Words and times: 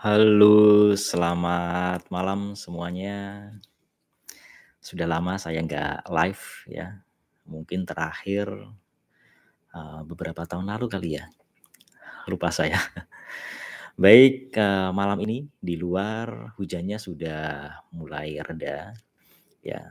Halo, 0.00 0.96
selamat 0.96 2.08
malam 2.08 2.56
semuanya. 2.56 3.18
Sudah 4.80 5.04
lama 5.04 5.36
saya 5.36 5.60
nggak 5.60 6.08
live 6.08 6.44
ya, 6.72 7.04
mungkin 7.44 7.84
terakhir, 7.84 8.48
eee, 9.74 10.00
beberapa 10.08 10.42
tahun 10.48 10.66
lalu 10.72 10.86
kali 10.90 11.10
ya? 11.20 11.24
Lupa 12.30 12.50
saya. 12.54 12.78
Baik, 14.04 14.52
eee, 14.54 14.90
malam 14.96 15.18
ini 15.24 15.46
di 15.60 15.74
luar 15.80 16.54
hujannya 16.58 16.98
sudah 17.00 17.42
mulai 17.94 18.38
reda, 18.42 18.94
ya. 19.64 19.82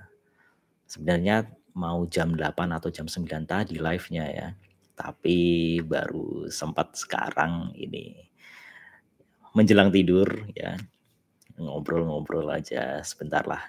Sebenarnya 0.90 1.48
mau 1.78 2.06
jam 2.10 2.34
8 2.38 2.70
atau 2.78 2.90
jam 2.94 3.08
9 3.10 3.44
tadi 3.50 3.78
live-nya 3.82 4.26
ya, 4.30 4.48
tapi 4.98 5.80
baru 5.84 6.50
sempat 6.52 6.96
sekarang 6.98 7.74
ini. 7.78 8.29
Menjelang 9.58 9.90
tidur 9.90 10.46
ya, 10.54 10.78
ngobrol-ngobrol 11.58 12.48
aja 12.54 13.02
sebentarlah. 13.02 13.66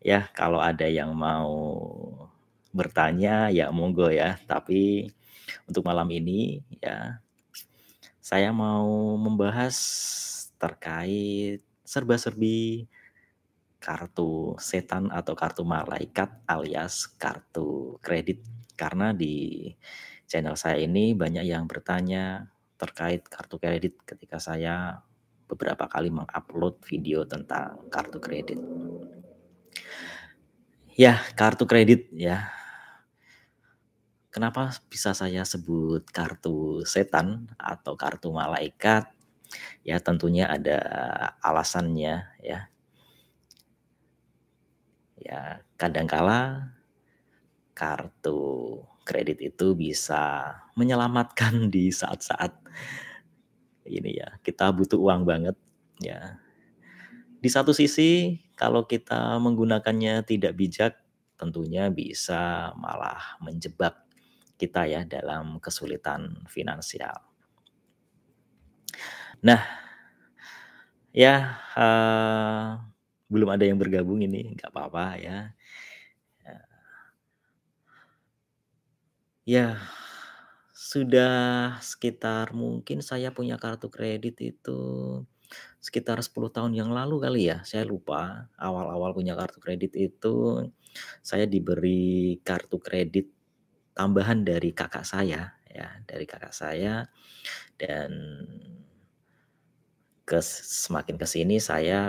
Ya, 0.00 0.30
kalau 0.32 0.62
ada 0.62 0.86
yang 0.88 1.12
mau 1.12 1.52
bertanya 2.72 3.50
ya 3.50 3.68
monggo 3.68 4.08
ya, 4.08 4.38
tapi 4.48 5.10
untuk 5.68 5.84
malam 5.84 6.08
ini 6.08 6.64
ya, 6.80 7.20
saya 8.20 8.52
mau 8.52 9.16
membahas 9.16 9.76
terkait 10.60 11.64
serba-serbi 11.84 12.84
kartu 13.78 14.58
setan 14.58 15.08
atau 15.08 15.32
kartu 15.32 15.62
malaikat 15.64 16.28
alias 16.44 17.08
kartu 17.16 17.96
kredit. 18.04 18.44
Karena 18.76 19.16
di 19.16 19.68
channel 20.28 20.54
saya 20.54 20.82
ini 20.82 21.16
banyak 21.16 21.48
yang 21.48 21.64
bertanya 21.64 22.52
terkait 22.78 23.26
kartu 23.26 23.58
kredit 23.58 23.98
ketika 24.06 24.38
saya 24.38 25.02
beberapa 25.50 25.90
kali 25.90 26.14
mengupload 26.14 26.78
video 26.86 27.26
tentang 27.26 27.90
kartu 27.90 28.22
kredit. 28.22 28.60
Ya, 30.94 31.18
kartu 31.34 31.66
kredit 31.66 32.10
ya. 32.14 32.54
Kenapa 34.28 34.70
bisa 34.86 35.16
saya 35.16 35.42
sebut 35.42 36.06
kartu 36.14 36.86
setan 36.86 37.50
atau 37.58 37.98
kartu 37.98 38.30
malaikat? 38.30 39.10
Ya 39.82 39.98
tentunya 39.98 40.46
ada 40.46 40.78
alasannya 41.42 42.28
ya. 42.44 42.68
Ya, 45.18 45.66
kadang 45.74 46.06
kala 46.06 46.70
kartu 47.74 48.82
kredit 49.08 49.40
itu 49.40 49.72
bisa 49.72 50.52
menyelamatkan 50.76 51.66
di 51.74 51.88
saat-saat 51.88 52.52
ini 53.88 54.20
ya, 54.20 54.36
kita 54.44 54.68
butuh 54.68 55.00
uang 55.00 55.24
banget 55.24 55.56
ya. 56.04 56.36
Di 57.40 57.48
satu 57.48 57.72
sisi 57.72 58.36
kalau 58.52 58.84
kita 58.84 59.40
menggunakannya 59.40 60.20
tidak 60.28 60.52
bijak, 60.58 60.92
tentunya 61.40 61.88
bisa 61.88 62.74
malah 62.76 63.40
menjebak 63.40 63.96
kita 64.58 64.84
ya 64.90 65.06
dalam 65.06 65.62
kesulitan 65.62 66.44
finansial. 66.50 67.14
Nah, 69.38 69.62
ya, 71.14 71.62
eee, 71.78 72.66
belum 73.30 73.48
ada 73.54 73.64
yang 73.64 73.78
bergabung 73.78 74.18
ini, 74.18 74.58
nggak 74.58 74.74
apa-apa. 74.74 75.06
Ya. 75.22 75.38
Ya, 79.48 79.80
sudah 80.76 81.80
sekitar 81.80 82.52
mungkin 82.52 83.00
saya 83.00 83.32
punya 83.32 83.56
kartu 83.56 83.88
kredit 83.88 84.36
itu 84.44 84.80
sekitar 85.80 86.20
10 86.20 86.52
tahun 86.52 86.76
yang 86.76 86.92
lalu 86.92 87.16
kali 87.16 87.40
ya, 87.48 87.64
saya 87.64 87.88
lupa. 87.88 88.52
Awal-awal 88.60 89.16
punya 89.16 89.32
kartu 89.40 89.56
kredit 89.56 89.96
itu 89.96 90.68
saya 91.24 91.48
diberi 91.48 92.36
kartu 92.44 92.76
kredit 92.76 93.32
tambahan 93.96 94.44
dari 94.44 94.76
kakak 94.76 95.08
saya 95.08 95.56
ya, 95.64 95.88
dari 96.04 96.28
kakak 96.28 96.52
saya 96.52 97.08
dan 97.80 98.12
kes 100.28 100.48
semakin 100.84 101.16
ke 101.16 101.24
sini 101.24 101.56
saya 101.56 102.02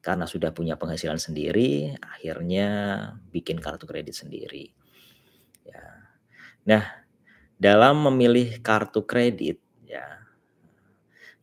karena 0.00 0.24
sudah 0.24 0.54
punya 0.56 0.80
penghasilan 0.80 1.20
sendiri, 1.20 1.92
akhirnya 2.00 2.68
bikin 3.34 3.60
kartu 3.60 3.84
kredit 3.84 4.16
sendiri. 4.16 4.75
Nah, 6.70 6.84
dalam 7.66 7.96
memilih 8.08 8.48
kartu 8.66 9.00
kredit 9.10 9.58
ya, 9.94 10.06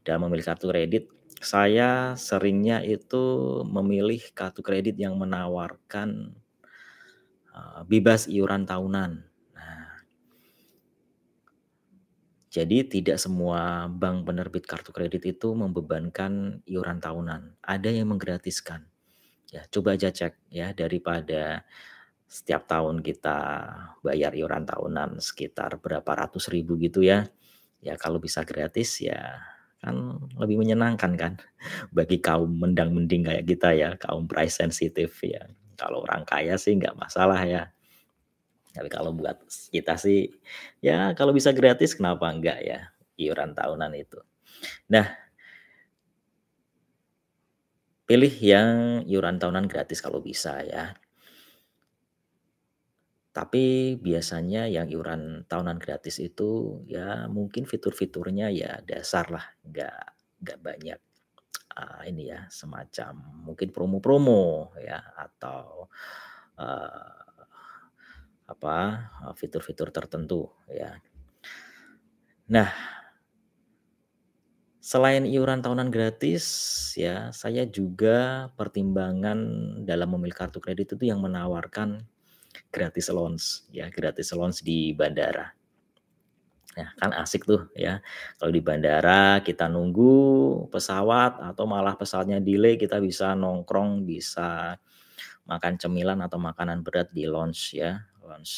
dalam 0.03 0.27
memilih 0.27 0.45
kartu 0.47 0.65
kredit, 0.71 1.03
saya 1.43 2.15
seringnya 2.15 2.79
itu 2.83 3.23
memilih 3.67 4.21
kartu 4.35 4.61
kredit 4.63 4.95
yang 4.99 5.15
menawarkan, 5.19 6.09
eee, 7.55 7.81
bebas 7.89 8.21
iuran 8.29 8.63
tahunan. 8.69 9.11
Nah 9.55 9.83
jadi 12.53 12.85
tidak 12.85 13.17
semua 13.17 13.89
bank 13.89 14.29
penerbit 14.29 14.63
kartu 14.69 14.93
kredit 14.93 15.23
itu 15.25 15.49
membebankan 15.57 16.61
iuran 16.69 17.01
tahunan, 17.01 17.57
ada 17.65 17.89
yang 17.89 18.13
menggratiskan. 18.13 18.85
Ya, 19.53 19.63
coba 19.73 19.95
aja 19.97 20.09
cek 20.13 20.33
ya, 20.53 20.73
daripada 20.77 21.63
setiap 22.33 22.65
tahun 22.65 23.05
kita 23.05 23.37
bayar 24.01 24.33
iuran 24.33 24.65
tahunan 24.65 25.21
sekitar 25.21 25.77
berapa 25.77 26.25
ratus 26.25 26.49
ribu 26.49 26.73
gitu 26.81 27.05
ya, 27.05 27.29
ya 27.77 27.93
kalau 27.93 28.17
bisa 28.17 28.41
gratis 28.41 29.05
ya 29.05 29.37
kan 29.77 30.17
lebih 30.39 30.57
menyenangkan 30.57 31.13
kan 31.13 31.33
bagi 31.97 32.17
kaum 32.17 32.49
mendang-mending 32.57 33.29
kayak 33.29 33.45
kita 33.45 33.69
ya, 33.77 33.89
kaum 34.01 34.25
price 34.25 34.57
sensitive 34.57 35.13
ya. 35.21 35.45
Kalau 35.77 36.01
orang 36.01 36.25
kaya 36.25 36.57
sih 36.57 36.73
nggak 36.73 36.97
masalah 36.97 37.37
ya. 37.45 37.69
Tapi 38.73 38.89
kalau 38.89 39.13
buat 39.13 39.37
kita 39.69 39.93
sih, 40.01 40.33
ya 40.81 41.13
kalau 41.13 41.37
bisa 41.37 41.53
gratis 41.53 41.93
kenapa 41.93 42.25
enggak 42.33 42.57
ya, 42.65 42.89
iuran 43.21 43.53
tahunan 43.53 43.93
itu. 43.93 44.17
Nah 44.89 45.05
pilih 48.09 48.33
yang 48.41 49.03
iuran 49.05 49.37
tahunan 49.37 49.69
gratis 49.69 50.01
kalau 50.01 50.17
bisa 50.17 50.65
ya. 50.65 50.97
Tapi 53.33 53.97
biasanya 53.97 54.69
yang 54.69 54.85
iuran 54.93 55.49
tahunan 55.49 55.81
gratis 55.81 56.21
itu 56.21 56.81
ya 56.85 57.25
mungkin 57.25 57.65
fitur-fiturnya 57.65 58.53
ya 58.53 58.77
dasarlah, 58.85 59.41
nggak 59.65 59.97
nggak 60.45 60.59
banyak, 60.61 60.99
eee, 61.79 62.01
ini 62.11 62.23
ya, 62.33 62.45
semacam 62.51 63.13
mungkin 63.47 63.69
promo-promo 63.75 64.73
ya 64.81 64.99
atau, 65.17 65.89
eee, 66.59 67.11
apa, 68.53 68.77
fitur-fitur 69.39 69.89
tertentu 69.95 70.51
ya. 70.69 70.99
Nah 72.49 72.71
selain 74.83 75.23
iuran 75.23 75.63
tahunan 75.63 75.87
gratis 75.95 76.43
ya, 76.99 77.31
saya 77.31 77.63
juga 77.63 78.51
pertimbangan 78.59 79.39
dalam 79.87 80.11
memilih 80.19 80.35
kartu 80.35 80.59
kredit 80.59 80.99
itu 80.99 81.07
yang 81.07 81.23
menawarkan 81.23 82.03
gratis 82.69 83.09
lounge 83.09 83.67
ya, 83.73 83.89
gratis 83.89 84.33
lounge 84.33 84.61
di 84.61 84.93
bandara. 84.93 85.53
Nah, 86.73 86.89
kan 86.97 87.13
asik 87.13 87.45
tuh 87.45 87.69
ya, 87.77 88.01
kalau 88.41 88.49
di 88.49 88.57
bandara 88.57 89.45
kita 89.45 89.69
nunggu 89.69 90.13
pesawat 90.73 91.37
atau 91.53 91.69
malah 91.69 91.93
pesawatnya 91.93 92.41
delay, 92.41 92.81
kita 92.81 92.97
bisa 92.97 93.37
nongkrong, 93.37 94.01
bisa 94.09 94.81
makan 95.45 95.77
cemilan 95.77 96.17
atau 96.25 96.41
makanan 96.41 96.81
berat 96.81 97.13
di 97.13 97.29
lounge 97.29 97.77
ya, 97.77 98.01
lounge, 98.25 98.55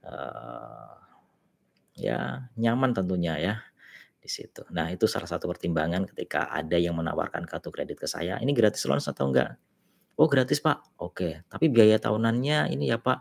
eee, 0.00 0.88
ya 2.08 2.48
nyaman 2.56 2.96
tentunya 2.96 3.36
ya, 3.36 3.54
di 4.22 4.30
situ. 4.30 4.64
Nah, 4.72 4.88
itu 4.88 5.04
salah 5.10 5.28
satu 5.28 5.50
pertimbangan 5.50 6.08
ketika 6.08 6.48
ada 6.48 6.80
yang 6.80 6.96
menawarkan 6.96 7.44
kartu 7.44 7.68
kredit 7.74 8.00
ke 8.00 8.08
saya, 8.08 8.40
"Ini 8.40 8.52
gratis 8.56 8.86
lounge 8.88 9.04
atau 9.10 9.28
enggak?" 9.28 9.58
"Oh 10.20 10.28
gratis 10.30 10.60
Pak." 10.64 10.96
"Oke, 11.00 11.44
tapi 11.52 11.68
biaya 11.72 11.96
tahunannya 12.02 12.72
ini 12.74 12.88
ya 12.92 12.98
Pak, 13.00 13.18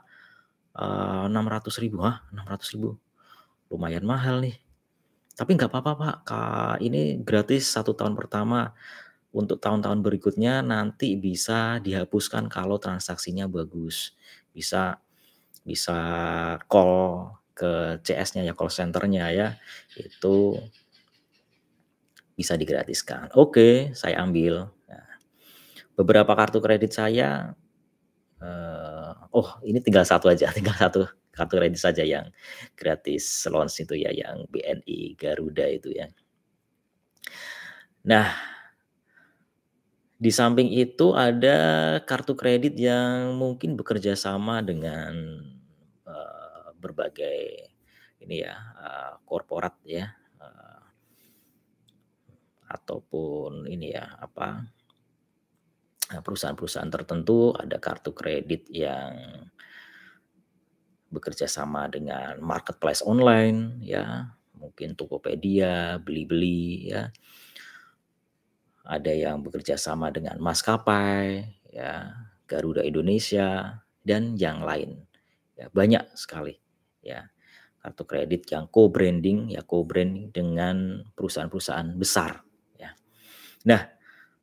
eee, 0.78 1.26
Rp600.000." 1.32 2.00
"Hah, 2.04 2.24
Rp600.000? 2.34 2.98
Lumayan 3.74 4.06
mahal 4.08 4.42
nih." 4.46 4.58
"Tapi 5.38 5.52
nggak 5.58 5.72
apa-apa 5.74 5.94
Pak, 6.00 6.18
ka 6.28 6.42
ini 6.84 7.20
gratis 7.24 7.70
1 7.74 7.94
tahun 7.98 8.16
pertama, 8.20 8.74
untuk 9.36 9.60
tahun-tahun 9.64 10.02
berikutnya 10.06 10.62
nanti 10.66 11.16
bisa 11.20 11.80
dihapuskan 11.84 12.48
kalau 12.52 12.78
transaksinya 12.82 13.48
bagus. 13.52 14.14
Bisa 14.56 15.00
bisa 15.68 16.00
call 16.72 17.30
ke 17.58 18.00
CS-nya 18.06 18.44
ya, 18.48 18.54
call 18.58 18.72
center-nya 18.74 19.26
ya, 19.34 19.50
itu 20.00 20.58
bisa 22.38 22.56
digratiskan." 22.56 23.32
Oke, 23.36 23.92
saya 23.96 24.24
ambil. 24.24 24.72
Beberapa 26.02 26.34
kartu 26.34 26.58
kredit 26.66 26.98
saya, 26.98 27.54
eee, 28.42 29.12
oh 29.38 29.50
ini 29.68 29.80
tinggal 29.86 30.06
1 30.08 30.28
aja, 30.34 30.50
tinggal 30.58 30.76
1 30.78 31.02
kartu 31.36 31.56
kredit 31.62 31.80
saja 31.82 32.04
yang 32.06 32.28
gratis 32.80 33.46
lounge 33.54 33.84
itu 33.86 33.96
ya, 34.02 34.12
yang 34.14 34.46
BNI 34.52 35.16
Garuda 35.20 35.68
itu 35.70 35.94
ya. 35.94 36.08
Nah 38.06 38.34
di 40.20 40.32
samping 40.34 40.68
itu 40.74 41.16
ada 41.16 41.58
kartu 42.04 42.34
kredit 42.36 42.76
yang 42.76 43.38
mungkin 43.40 43.78
bekerja 43.80 44.18
sama 44.18 44.60
dengan, 44.66 45.14
eee, 46.06 46.68
berbagai 46.82 47.42
ini 48.24 48.44
ya, 48.44 48.56
eee, 48.82 49.14
korporat 49.30 49.76
ya, 49.86 50.12
eee 50.42 50.80
ataupun 52.70 53.66
ini 53.66 53.96
ya, 53.98 54.06
apa 54.22 54.62
perusahaan-perusahaan 56.20 56.92
tertentu 56.92 57.56
ada 57.56 57.80
kartu 57.80 58.12
kredit 58.12 58.68
yang 58.68 59.16
bekerja 61.12 61.48
sama 61.48 61.88
dengan 61.88 62.40
marketplace 62.44 63.04
online 63.04 63.80
ya, 63.84 64.32
mungkin 64.56 64.96
Tokopedia, 65.00 66.00
Blibli 66.00 66.92
ya. 66.92 67.08
Ada 68.82 69.14
yang 69.14 69.46
bekerja 69.46 69.78
sama 69.78 70.10
dengan 70.10 70.42
maskapai 70.42 71.48
ya, 71.72 72.12
Garuda 72.50 72.82
Indonesia 72.84 73.80
dan 74.02 74.36
yang 74.36 74.66
lain. 74.66 75.06
Ya 75.54 75.70
banyak 75.70 76.18
sekali 76.18 76.58
ya, 77.06 77.30
kartu 77.84 78.04
kredit 78.10 78.50
yang 78.50 78.66
co-branding 78.72 79.54
ya, 79.54 79.62
co-branding 79.62 80.34
dengan 80.34 81.06
perusahaan-perusahaan 81.14 81.94
besar 81.94 82.42
ya. 82.80 82.98
Nah, 83.70 84.01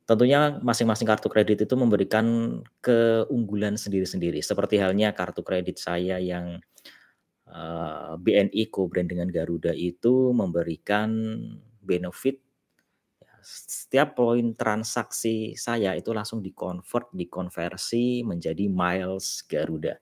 tentunya 0.09 0.57
masing-masing 0.65 1.05
kartu 1.05 1.29
kredit 1.29 1.69
itu 1.69 1.75
memberikan 1.77 2.59
keunggulan 2.81 3.77
sendiri-sendiri, 3.77 4.41
seperti 4.41 4.81
halnya 4.81 5.13
kartu 5.13 5.45
kredit 5.45 5.77
saya 5.77 6.17
yang, 6.17 6.57
eee, 7.49 8.11
BNI 8.23 8.63
co-brand 8.73 9.09
dengan 9.11 9.29
Garuda 9.31 9.73
itu 9.75 10.31
memberikan 10.35 11.11
benefit. 11.83 12.41
Ya, 13.23 13.33
setiap 13.43 14.15
poin 14.19 14.55
transaksi 14.57 15.53
saya 15.59 15.95
itu 15.97 16.11
langsung 16.15 16.39
di-convert, 16.45 17.11
dikonversi 17.15 18.23
menjadi 18.27 18.65
miles 18.71 19.43
Garuda. 19.47 19.97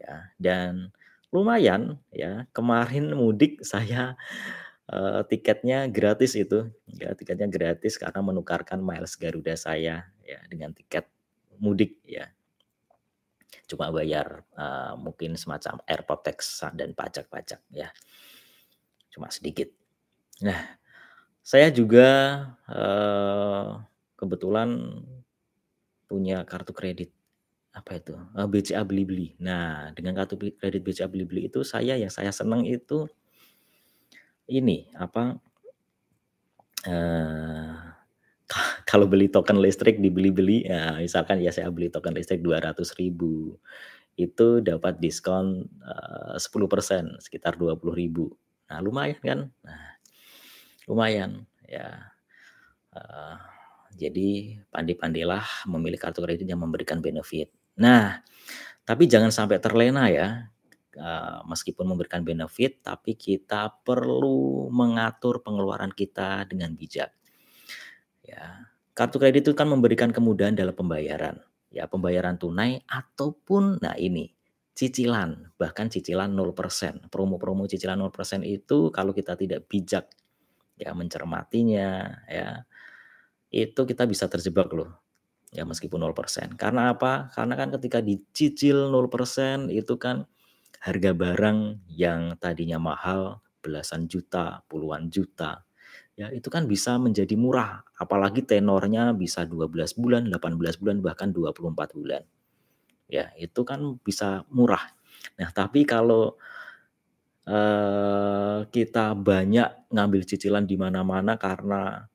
Ya, 0.00 0.32
dan 0.40 0.90
lumayan 1.34 2.00
ya, 2.12 2.46
kemarin 2.56 3.14
mudik 3.16 3.62
saya, 3.64 4.16
eee, 4.90 5.20
tiketnya 5.30 5.86
gratis 5.92 6.34
itu, 6.38 6.66
ya 6.98 7.14
tiketnya 7.14 7.46
gratis 7.50 7.94
karena 8.00 8.20
menukarkan 8.24 8.80
miles 8.82 9.14
Garuda 9.20 9.54
saya 9.58 10.08
ya 10.26 10.38
dengan 10.50 10.74
tiket 10.74 11.06
mudik 11.62 12.00
ya. 12.06 12.32
Cuma 13.70 13.88
bayar, 13.94 14.42
eee, 14.58 14.92
mungkin 14.98 15.38
semacam 15.38 15.80
airport 15.86 16.20
tax 16.26 16.62
dan 16.74 16.92
pajak-pajak 16.96 17.60
ya. 17.72 17.88
Cuma 19.12 19.28
sedikit. 19.28 19.68
Nah, 20.44 20.58
saya 21.44 21.68
juga, 21.74 22.08
eee, 22.70 23.68
kebetulan 24.18 24.70
punya 26.10 26.44
kartu 26.48 26.72
kredit, 26.76 27.10
apa 27.74 27.98
itu, 28.00 28.14
BCA 28.52 28.82
Blibli. 28.86 29.34
Nah, 29.42 29.90
dengan 29.96 30.16
kartu 30.18 30.36
kredit 30.58 30.82
BCA 30.84 31.08
Blibli 31.10 31.48
itu 31.50 31.62
saya 31.66 31.96
yang 31.98 32.12
saya 32.12 32.30
senang 32.34 32.64
itu 32.68 33.08
ini, 34.50 34.90
apa 34.98 35.38
ka 36.82 38.60
kalau 38.90 39.06
beli 39.08 39.30
token 39.30 39.58
listrik 39.62 39.98
di 40.02 40.10
Blibli, 40.12 40.66
ya 40.66 40.98
misalkan 40.98 41.40
ya 41.40 41.50
saya 41.54 41.70
beli 41.72 41.88
token 41.88 42.12
listrik 42.14 42.42
Rp200.000 42.44 43.22
itu 44.20 44.48
dapat 44.60 45.00
diskon, 45.00 45.64
eee, 45.80 46.36
10%, 46.36 47.16
sekitar 47.22 47.56
Rp20.000. 47.56 48.28
Nah 48.68 48.78
lumayan 48.84 49.18
kan? 49.24 49.40
Nah, 49.64 49.84
lumayan 50.90 51.30
ya, 51.64 52.12
eee, 52.92 53.34
jadi 53.96 54.28
pandai-pandailah 54.72 55.68
memilih 55.68 56.00
kartu 56.00 56.24
kredit 56.24 56.48
yang 56.48 56.60
memberikan 56.60 57.00
benefit. 57.04 57.52
Nah, 57.80 58.20
tapi 58.84 59.08
jangan 59.08 59.32
sampai 59.32 59.60
terlena 59.60 60.08
ya, 60.12 60.48
eee, 60.96 61.38
meskipun 61.48 61.86
memberikan 61.88 62.22
benefit, 62.24 62.84
tapi 62.84 63.16
kita 63.16 63.72
perlu 63.84 64.68
mengatur 64.72 65.40
pengeluaran 65.44 65.92
kita 65.92 66.44
dengan 66.48 66.74
bijak. 66.76 67.12
Ya, 68.22 68.70
kartu 68.94 69.18
kredit 69.18 69.50
itu 69.50 69.52
kan 69.58 69.66
memberikan 69.66 70.14
kemudahan 70.14 70.54
dalam 70.54 70.72
pembayaran, 70.76 71.42
ya 71.74 71.90
pembayaran 71.90 72.38
tunai 72.38 72.78
ataupun 72.86 73.82
nah 73.82 73.98
ini, 73.98 74.30
cicilan, 74.78 75.50
bahkan 75.58 75.90
cicilan 75.90 76.30
0%. 76.32 77.10
Promo-promo 77.10 77.66
cicilan 77.66 77.98
0% 77.98 78.46
itu 78.46 78.94
kalau 78.94 79.10
kita 79.10 79.34
tidak 79.34 79.66
bijak 79.66 80.06
ya 80.78 80.94
mencermatinya 80.94 82.22
ya, 82.30 82.62
itu 83.52 83.80
kita 83.86 84.06
bisa 84.08 84.26
terjebak 84.30 84.70
loh, 84.72 85.02
ya 85.52 85.66
meskipun 85.66 85.98
0%. 86.02 86.54
Karena 86.60 86.94
apa? 86.94 87.30
Karena 87.34 87.54
kan 87.58 87.68
ketika 87.74 88.00
dicicil 88.04 88.88
0% 88.90 89.68
itu 89.72 89.96
kan 89.98 90.24
harga 90.80 91.12
barang 91.12 91.58
yang 91.92 92.36
tadinya 92.40 92.78
mahal 92.80 93.42
belasan 93.62 94.08
juta, 94.10 94.64
puluhan 94.70 95.10
juta, 95.12 95.62
ya 96.18 96.28
itu 96.34 96.48
kan 96.52 96.66
bisa 96.70 96.98
menjadi 96.98 97.34
murah, 97.38 97.82
apalagi 97.98 98.42
tenornya 98.46 99.12
bisa 99.16 99.44
12 99.46 99.94
bulan, 99.98 100.26
18 100.30 100.76
bulan, 100.80 100.98
bahkan 101.04 101.30
24 101.34 101.90
bulan. 101.96 102.22
Ya, 103.10 103.30
itu 103.38 103.62
kan 103.68 104.00
bisa 104.02 104.42
murah. 104.50 104.82
Nah, 105.38 105.50
tapi 105.52 105.84
kalau, 105.84 106.38
eee, 107.46 108.58
kita 108.74 109.14
banyak 109.18 109.68
ngambil 109.94 110.22
cicilan 110.26 110.64
di 110.66 110.76
mana-mana 110.80 111.36
karena 111.38 112.06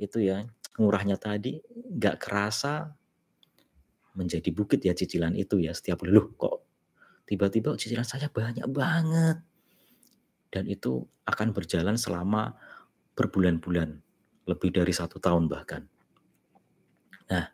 itu 0.00 0.20
ya, 0.24 0.44
murahnya 0.80 1.16
tadi, 1.20 1.60
nggak 1.96 2.16
kerasa 2.20 2.92
menjadi 4.16 4.48
bukit 4.54 4.80
ya 4.84 4.94
cicilan 4.96 5.34
itu 5.36 5.58
ya, 5.60 5.72
setiap 5.76 6.00
bulan, 6.04 6.12
"Loh 6.16 6.26
kok 6.38 6.56
tiba-tiba 7.28 7.74
cicilan 7.78 8.06
saya 8.06 8.28
banyak 8.32 8.66
banget?" 8.70 9.38
Dan 10.52 10.64
itu 10.70 11.04
akan 11.26 11.50
berjalan 11.50 11.98
selama 11.98 12.54
berbulan-bulan, 13.18 13.90
lebih 14.46 14.70
dari 14.74 14.92
1 14.94 15.18
tahun 15.18 15.50
bahkan. 15.50 15.82
Nah, 17.30 17.46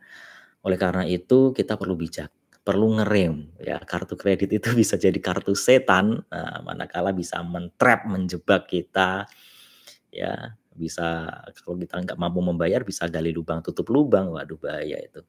oleh 0.64 0.78
karena 0.80 1.04
itu 1.08 1.52
kita 1.56 1.76
perlu 1.80 1.96
bijak, 1.96 2.30
perlu 2.62 2.98
ngerem 3.00 3.52
ya, 3.62 3.80
kartu 3.84 4.14
kredit 4.18 4.50
itu 4.52 4.68
bisa 4.80 4.96
jadi 5.00 5.16
kartu 5.22 5.54
setan, 5.56 6.22
eee, 6.28 6.58
manakala 6.66 7.12
bisa 7.16 7.40
men-trap, 7.44 8.06
menjebak 8.08 8.68
kita, 8.68 9.26
ya 10.12 10.56
bisa 10.72 11.28
kalau 11.64 11.76
kita 11.80 12.00
nggak 12.04 12.18
mampu 12.20 12.40
membayar 12.44 12.80
bisa 12.86 13.06
gali 13.10 13.32
lubang 13.34 13.60
tutup 13.64 13.88
lubang, 13.92 14.32
waduh 14.34 14.56
bahaya 14.60 14.98
itu. 15.00 15.20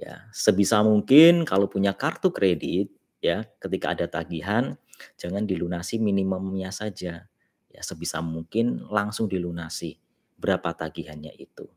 Ya, 0.00 0.28
sebisa 0.34 0.80
mungkin 0.84 1.44
kalau 1.48 1.68
punya 1.70 1.92
kartu 1.96 2.32
kredit 2.32 2.92
ya, 3.20 3.44
ketika 3.60 3.92
ada 3.96 4.06
tagihan 4.10 4.76
jangan 5.20 5.44
dilunasi 5.44 6.00
minimumnya 6.00 6.72
saja, 6.72 7.28
ya 7.70 7.80
sebisa 7.84 8.20
mungkin 8.24 8.84
langsung 8.88 9.28
dilunasi, 9.28 9.98
berapa 10.40 10.72
tagihannya 10.72 11.32
itu. 11.36 11.68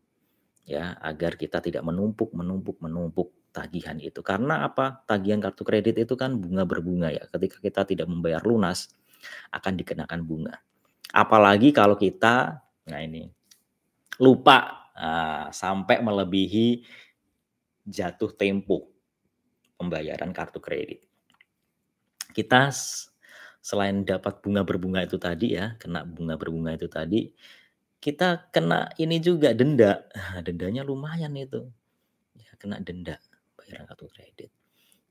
Ya, 0.70 0.96
agar 1.02 1.36
kita 1.36 1.60
tidak 1.66 1.82
menumpuk 1.82 2.32
menumpuk 2.38 2.78
menumpuk 2.80 3.34
tagihan 3.50 3.98
itu. 3.98 4.22
Karena 4.22 4.70
apa? 4.70 5.02
Tagihan 5.10 5.42
kartu 5.42 5.66
kredit 5.66 5.98
itu 5.98 6.14
kan 6.14 6.38
bunga 6.38 6.64
berbunga 6.70 7.10
ya, 7.10 7.26
ketika 7.34 7.58
kita 7.60 7.82
tidak 7.90 8.08
membayar 8.08 8.42
lunas, 8.46 8.94
akan 9.52 9.74
dikenakan 9.82 10.22
bunga. 10.24 10.56
Apalagi 11.14 11.74
kalau 11.74 11.98
kita 11.98 12.62
nah 12.90 13.02
ini, 13.02 13.30
lupa, 14.22 14.90
eee, 14.98 15.46
sampai 15.54 16.02
melebihi 16.02 16.68
jatuh 17.88 18.32
tempo 18.38 18.92
pembayaran 19.80 20.30
kartu 20.36 20.62
kredit. 20.62 21.09
Kita 22.40 22.72
selain 23.60 24.08
dapat 24.08 24.40
bunga 24.40 24.64
berbunga 24.64 25.04
itu 25.04 25.20
tadi 25.20 25.60
ya, 25.60 25.76
kena 25.76 26.08
bunga 26.08 26.40
berbunga 26.40 26.72
itu 26.80 26.88
tadi, 26.88 27.28
kita 28.00 28.48
kena 28.56 28.88
ini 28.96 29.20
juga 29.20 29.52
denda. 29.52 30.08
Ah, 30.16 30.40
dendanya 30.40 30.88
lumayan 30.88 31.36
itu, 31.36 31.68
ya 32.40 32.52
kena 32.56 32.80
denda 32.80 33.20
bayaran 33.60 33.84
kartu 33.92 34.08
kredit. 34.08 34.52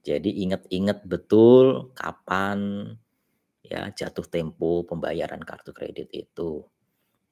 Jadi 0.00 0.40
ingat-ingat 0.48 1.04
betul 1.04 1.92
kapan 1.92 2.88
ya 3.60 3.92
jatuh 3.92 4.24
tempo 4.24 4.88
pembayaran 4.88 5.44
kartu 5.44 5.76
kredit 5.76 6.08
itu. 6.16 6.64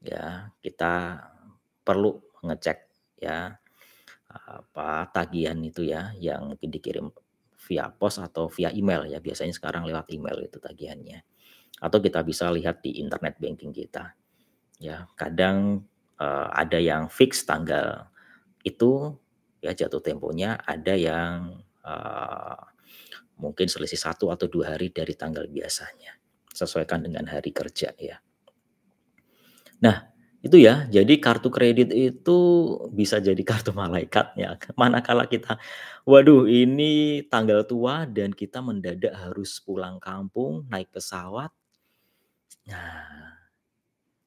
Ya, 0.05 0.53
kita 0.61 1.25
perlu 1.87 2.21
ngecek 2.45 2.79
ya, 3.25 3.57
apa, 4.29 5.09
tagihan 5.17 5.57
itu 5.65 5.89
ya, 5.89 6.13
yang 6.21 6.53
mungkin 6.53 6.71
dikirim 6.71 7.09
via 7.67 7.91
pos 7.93 8.19
atau 8.23 8.47
via 8.51 8.71
email 8.75 9.07
ya, 9.11 9.19
biasanya 9.23 9.55
sekarang 9.57 9.85
lewat 9.91 10.09
email 10.15 10.39
itu 10.47 10.59
tagihannya. 10.63 11.23
Atau 11.83 12.01
kita 12.05 12.23
bisa 12.27 12.49
lihat 12.55 12.83
di 12.85 12.99
internet 13.03 13.37
banking 13.43 13.73
kita. 13.75 14.15
Ya, 14.83 15.07
kadang, 15.19 15.85
eee, 16.21 16.49
ada 16.55 16.79
yang 16.81 17.09
fix 17.13 17.45
tanggal 17.49 18.09
itu 18.67 19.15
ya 19.65 19.73
jatuh 19.77 20.01
temponya, 20.05 20.59
ada 20.67 20.95
yang, 20.97 21.63
eee, 21.87 22.59
mungkin 23.41 23.69
selisih 23.71 24.01
1 24.01 24.31
atau 24.33 24.47
2 24.51 24.77
hari 24.77 24.91
dari 24.95 25.15
tanggal 25.19 25.47
biasanya, 25.51 26.17
sesuaikan 26.55 27.03
dengan 27.05 27.27
hari 27.31 27.53
kerja 27.55 27.93
ya. 28.01 28.21
Nah, 29.85 30.09
Itu 30.45 30.61
ya, 30.61 30.85
jadi 30.93 31.17
kartu 31.17 31.49
kredit 31.49 31.89
itu 31.97 32.39
bisa 32.93 33.17
jadi 33.25 33.41
kartu 33.41 33.73
malaikat 33.73 34.37
ya, 34.37 34.61
manakala 34.81 35.25
kita, 35.25 35.57
waduh 36.05 36.45
ini 36.45 37.25
tanggal 37.33 37.65
tua 37.65 38.05
dan 38.05 38.37
kita 38.37 38.61
mendadak 38.61 39.17
harus 39.17 39.57
pulang 39.65 39.97
kampung, 39.97 40.69
naik 40.69 40.93
pesawat. 40.93 41.49
Nah, 42.69 43.33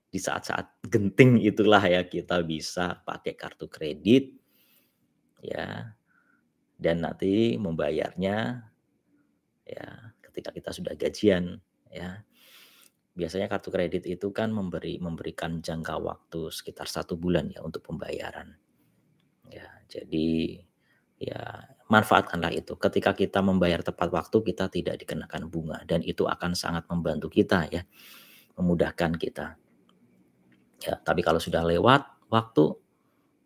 di 0.10 0.20
saat-saat 0.20 0.82
genting 0.90 1.44
itulah 1.46 1.84
ya 1.86 2.02
kita 2.08 2.42
bisa 2.42 3.00
pakai 3.06 3.34
kartu 3.38 3.70
kredit 3.70 4.34
ya, 5.44 5.96
dan 6.80 6.98
nanti 7.04 7.56
membayarnya 7.60 8.66
ya 9.68 9.88
ketika 10.26 10.50
kita 10.56 10.72
sudah 10.74 10.94
gajian 10.98 11.60
ya. 11.92 12.24
Biasanya 13.20 13.52
kartu 13.52 13.68
kredit 13.68 14.08
itu 14.08 14.32
kan 14.32 14.48
memberi 14.56 14.96
memberikan 15.04 15.60
jangka 15.60 16.00
waktu 16.00 16.48
sekitar 16.56 16.88
satu 16.88 17.20
bulan 17.20 17.52
ya 17.52 17.60
untuk 17.60 17.84
pembayaran. 17.84 18.56
Ya, 19.52 19.68
jadi 19.92 20.64
ya 21.20 21.42
manfaatkanlah 21.92 22.56
itu. 22.56 22.80
Ketika 22.80 23.12
kita 23.12 23.44
membayar 23.44 23.84
tepat 23.84 24.08
waktu, 24.14 24.40
kita 24.54 24.72
tidak 24.72 24.96
dikenakan 25.04 25.52
bunga 25.52 25.84
dan 25.84 26.00
itu 26.06 26.24
akan 26.24 26.56
sangat 26.56 26.88
membantu 26.88 27.28
kita 27.28 27.68
ya, 27.68 27.84
memudahkan 28.56 29.20
kita. 29.20 29.60
Ya, 30.80 30.96
tapi 31.04 31.20
kalau 31.20 31.44
sudah 31.44 31.68
lewat 31.68 32.08
waktu, 32.32 32.72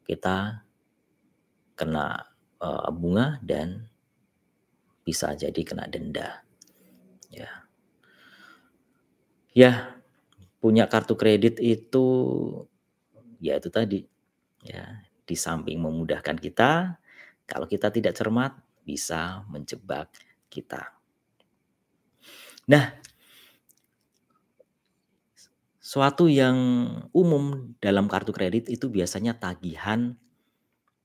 kita 0.05 0.61
kena, 1.73 2.21
eee, 2.61 2.89
bunga 2.93 3.41
dan 3.41 3.89
bisa 5.01 5.33
jadi 5.33 5.61
kena 5.65 5.89
denda, 5.89 6.45
ya. 7.33 7.62
Ya, 9.53 9.93
punya 10.61 10.85
kartu 10.91 11.13
kredit 11.15 11.61
itu, 11.61 12.07
ya 13.41 13.53
itu 13.59 13.69
tadi, 13.69 13.99
ya, 14.65 14.83
di 15.27 15.35
samping 15.37 15.79
memudahkan 15.81 16.37
kita, 16.39 16.97
kalau 17.49 17.67
kita 17.69 17.89
tidak 17.93 18.13
cermat 18.17 18.53
bisa 18.87 19.43
menjebak 19.51 20.09
kita. 20.51 20.95
Nah 22.67 22.95
suatu 25.83 26.31
yang 26.31 26.55
umum 27.11 27.75
dalam 27.83 28.07
kartu 28.07 28.31
kredit 28.31 28.71
itu 28.71 28.87
biasanya 28.87 29.35
tagihan 29.35 30.15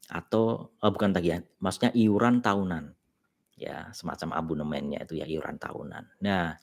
atau 0.08 0.72
eee, 0.80 0.90
bukan 0.94 1.10
tagihan, 1.16 1.42
maksudnya 1.60 1.92
iuran 1.96 2.40
tahunan. 2.40 2.84
Ya, 3.58 3.90
semacam 3.94 4.38
abonemennya 4.38 5.04
itu 5.06 5.18
ya, 5.20 5.26
iuran 5.28 5.58
tahunan. 5.58 6.04
Nah, 6.22 6.56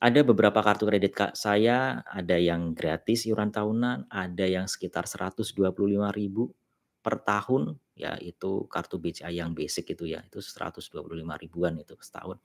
ada 0.00 0.20
beberapa 0.26 0.60
kartu 0.60 0.84
kredit 0.88 1.12
Kak, 1.16 1.32
saya 1.38 2.04
ada 2.08 2.36
yang 2.36 2.76
gratis 2.76 3.24
iuran 3.24 3.48
tahunan, 3.52 4.08
ada 4.12 4.44
yang 4.44 4.68
sekitar 4.68 5.08
Rp125.000 5.08 6.52
per 7.00 7.22
tahun, 7.24 7.78
ya 7.96 8.18
itu 8.20 8.66
kartu 8.68 8.98
BCA 9.00 9.30
yang 9.32 9.54
basic 9.56 9.94
itu 9.96 10.04
ya, 10.10 10.20
itu 10.26 10.38
Rp125.000-an 10.42 11.80
itu 11.80 11.94
setahun. 12.02 12.36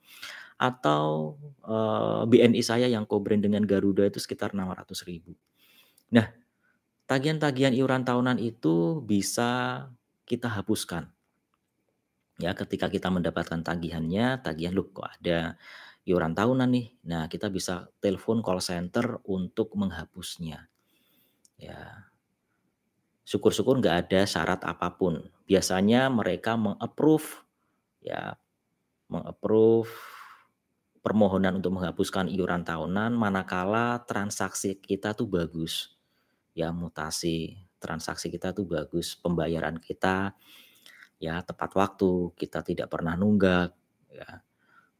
Atau, 0.60 1.36
eee, 1.66 2.22
BNI 2.30 2.62
saya 2.64 2.86
yang 2.90 3.04
co-brand 3.08 3.42
dengan 3.44 3.64
Garuda 3.66 4.06
itu 4.08 4.18
sekitar 4.22 4.52
Rp600.000. 4.56 5.34
Nah, 6.14 6.26
tagihan-tagihan 7.10 7.74
iuran 7.76 8.04
tahunan 8.06 8.38
itu 8.42 9.02
bisa 9.04 9.84
kita 10.28 10.48
hapuskan. 10.52 11.10
Ya, 12.40 12.56
ketika 12.56 12.88
kita 12.88 13.12
mendapatkan 13.12 13.60
tagihannya, 13.60 14.40
tagihan, 14.40 14.72
"Loh 14.72 14.88
kok 14.88 15.04
ada 15.20 15.54
iuran 16.08 16.34
tahunan 16.34 16.70
nih?" 16.70 16.86
Nah, 17.08 17.26
kita 17.30 17.48
bisa 17.52 17.88
telepon 18.02 18.40
call 18.44 18.62
center 18.62 19.20
untuk 19.28 19.74
menghapusnya. 19.78 20.68
Ya. 21.60 22.10
Syukur-syukur 23.22 23.78
nggak 23.78 23.96
ada 24.08 24.20
syarat 24.26 24.60
apa 24.66 24.92
pun. 24.98 25.22
Biasanya 25.46 26.10
mereka 26.10 26.58
meng-approve, 26.58 27.46
ya, 28.02 28.34
meng-approve 29.10 29.90
permohonan 31.02 31.58
untuk 31.58 31.74
menghapuskan 31.78 32.30
iuran 32.30 32.62
tahunan 32.62 33.14
manakala 33.18 34.06
transaksi 34.06 34.78
kita 34.78 35.14
tuh 35.18 35.26
bagus. 35.26 35.94
Ya, 36.54 36.70
mutasi 36.70 37.58
transaksi 37.82 38.30
kita 38.30 38.54
tuh 38.54 38.66
bagus, 38.68 39.18
pembayaran 39.18 39.78
kita, 39.82 40.34
ya 41.18 41.42
tepat 41.42 41.72
waktu, 41.74 42.34
kita 42.38 42.62
tidak 42.62 42.88
pernah 42.92 43.14
nunggak, 43.18 43.74
ya. 44.12 44.42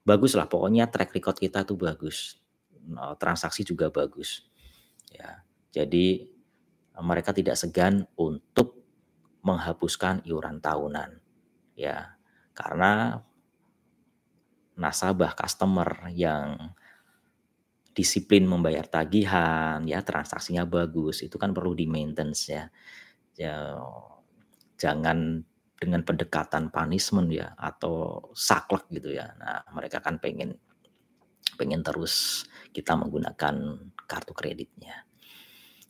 Baguslah 0.06 0.50
pokoknya 0.50 0.90
track 0.90 1.14
record 1.14 1.38
kita 1.38 1.62
tuh 1.62 1.78
bagus, 1.78 2.34
eee, 2.74 3.14
transaksi 3.22 3.62
juga 3.62 3.86
bagus, 3.94 4.42
ya. 5.14 5.42
Jadi, 5.70 6.26
mereka 7.02 7.30
tidak 7.34 7.56
segan 7.58 8.04
untuk 8.18 8.82
menghapuskan 9.46 10.26
iuran 10.26 10.58
tahunan, 10.62 11.10
ya. 11.78 12.18
Karena 12.54 13.20
nasabah, 14.78 15.36
customer 15.36 16.08
yang 16.16 16.72
disiplin 17.92 18.48
membayar 18.48 18.88
tagihan, 18.88 19.84
ya 19.84 20.00
transaksinya 20.00 20.64
bagus, 20.64 21.20
itu 21.20 21.36
kan 21.36 21.52
perlu 21.52 21.76
di-maintenance 21.76 22.40
ya. 22.48 22.64
Ya, 23.36 23.76
jangan 24.80 25.42
dengan 25.82 26.06
pendekatan 26.06 26.70
punishment 26.70 27.26
ya 27.34 27.58
atau 27.58 28.22
saklek 28.30 28.86
gitu 28.94 29.10
ya. 29.18 29.34
Nah, 29.34 29.66
mereka 29.74 29.98
kan 29.98 30.22
pengen 30.22 30.54
pengen 31.58 31.82
terus 31.82 32.46
kita 32.70 32.94
menggunakan 32.94 33.82
kartu 34.06 34.32
kreditnya. 34.32 35.02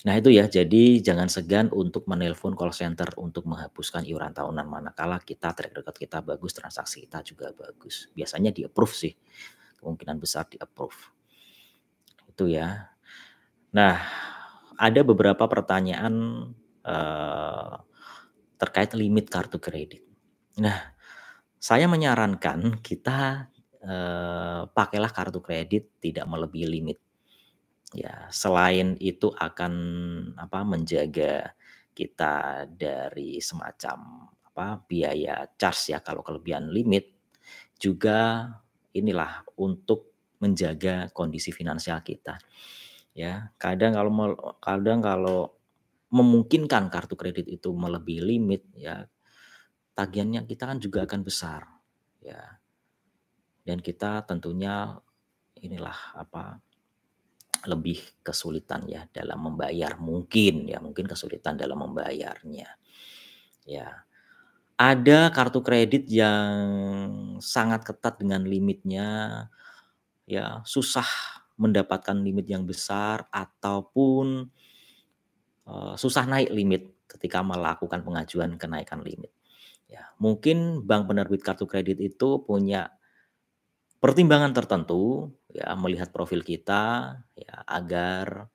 Nah 0.02 0.18
itu 0.18 0.34
ya, 0.34 0.50
jadi 0.50 0.98
jangan 0.98 1.30
segan 1.30 1.70
untuk 1.70 2.10
menelpon 2.10 2.58
call 2.58 2.74
center 2.74 3.06
untuk 3.22 3.46
menghapuskan 3.46 4.02
iuran 4.02 4.34
tahunan 4.34 4.66
manakala 4.66 5.22
kita 5.22 5.54
track 5.54 5.70
record 5.78 5.94
kita 5.94 6.18
bagus, 6.18 6.58
transaksi 6.58 7.06
kita 7.06 7.22
juga 7.22 7.54
bagus. 7.54 8.10
Biasanya 8.10 8.50
di-approve 8.50 8.94
sih, 8.96 9.14
kemungkinan 9.78 10.18
besar 10.18 10.50
di-approve. 10.50 10.98
Itu 12.26 12.50
ya. 12.50 12.90
Nah, 13.70 13.94
ada 14.74 15.00
beberapa 15.06 15.46
pertanyaan, 15.46 16.14
eee, 16.82 17.74
terkait 18.62 18.94
limit 18.94 19.26
kartu 19.26 19.58
kredit. 19.58 20.06
Nah, 20.62 20.94
saya 21.58 21.86
menyarankan 21.90 22.78
kita, 22.82 23.50
eee, 23.82 24.60
pakailah 24.70 25.12
kartu 25.14 25.40
kredit 25.42 25.98
tidak 26.02 26.26
melebihi 26.30 26.68
limit. 26.70 26.98
Ya, 27.92 28.28
selain 28.32 28.96
itu 29.02 29.28
akan 29.36 29.74
apa, 30.40 30.64
menjaga 30.64 31.52
kita 31.92 32.64
dari 32.72 33.36
semacam 33.42 34.28
apa, 34.48 34.80
biaya 34.88 35.44
charge 35.60 35.92
ya 35.92 36.00
kalau 36.00 36.24
kelebihan 36.24 36.72
limit, 36.72 37.12
juga 37.76 38.48
inilah 38.96 39.44
untuk 39.60 40.16
menjaga 40.40 41.12
kondisi 41.12 41.52
finansial 41.52 42.00
kita. 42.04 42.40
Ya, 43.12 43.52
kadang 43.60 43.92
kalau 43.96 44.12
kadang 44.64 45.00
kalau 45.04 45.40
memungkinkan 46.12 46.92
kartu 46.92 47.16
kredit 47.16 47.48
itu 47.48 47.72
melebihi 47.72 48.20
limit 48.20 48.68
ya, 48.76 49.08
tagihannya 49.96 50.44
kita 50.44 50.68
kan 50.68 50.76
juga 50.76 51.08
akan 51.08 51.20
besar, 51.24 51.64
ya. 52.20 52.60
Dan 53.64 53.80
kita 53.80 54.28
tentunya 54.28 54.92
inilah 55.56 56.18
apa, 56.18 56.60
lebih 57.64 58.20
kesulitan 58.20 58.84
ya 58.90 59.06
dalam 59.08 59.40
membayar, 59.40 59.96
mungkin 59.96 60.68
ya, 60.68 60.82
mungkin 60.82 61.08
kesulitan 61.08 61.56
dalam 61.56 61.80
membayarnya. 61.80 62.68
Ya. 63.64 64.04
Ada 64.76 65.30
kartu 65.30 65.62
kredit 65.62 66.10
yang 66.10 67.38
sangat 67.38 67.86
ketat 67.86 68.18
dengan 68.18 68.42
limitnya, 68.42 69.46
ya 70.26 70.58
susah 70.66 71.06
mendapatkan 71.54 72.18
limit 72.18 72.50
yang 72.50 72.66
besar 72.66 73.30
ataupun, 73.30 74.50
eee, 75.68 75.94
susah 75.98 76.24
naik 76.26 76.50
limit 76.52 76.82
ketika 77.06 77.44
melakukan 77.44 78.02
pengajuan 78.02 78.56
kenaikan 78.56 79.04
limit. 79.04 79.30
Ya, 79.90 80.08
mungkin 80.16 80.88
bank 80.88 81.10
penerbit 81.12 81.44
kartu 81.44 81.68
kredit 81.68 82.00
itu 82.00 82.40
punya 82.42 82.88
pertimbangan 84.00 84.50
tertentu, 84.56 85.30
ya 85.52 85.76
melihat 85.76 86.10
profil 86.10 86.40
kita, 86.42 87.14
ya 87.36 87.56
agar 87.68 88.48